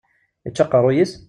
[0.47, 1.11] Ičča aqeṛṛuy-is?